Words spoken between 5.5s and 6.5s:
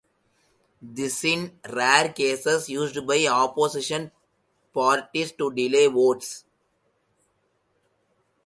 delay votes.